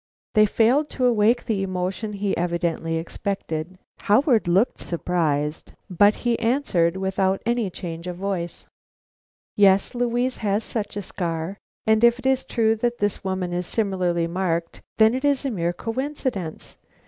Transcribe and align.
They 0.33 0.47
failed 0.47 0.89
to 0.97 1.05
awake 1.05 1.45
the 1.45 1.61
emotion 1.61 2.13
he 2.13 2.35
evidently 2.35 2.95
expected. 2.95 3.77
Howard 3.99 4.47
looked 4.47 4.79
surprised, 4.79 5.73
but 5.91 6.25
answered 6.25 6.97
without 6.97 7.39
any 7.45 7.69
change 7.69 8.07
of 8.07 8.15
voice: 8.17 8.65
"Yes, 9.55 9.93
Louise 9.93 10.37
had 10.37 10.63
such 10.63 10.97
a 10.97 11.03
scar; 11.03 11.59
and 11.85 12.03
if 12.03 12.17
it 12.17 12.25
is 12.25 12.43
true 12.45 12.75
that 12.77 12.97
this 12.97 13.23
woman 13.23 13.53
is 13.53 13.67
similarly 13.67 14.25
marked, 14.25 14.81
then 14.97 15.13
it 15.13 15.23
is 15.23 15.45
a 15.45 15.51
mere 15.51 15.71
coincidence. 15.71 16.77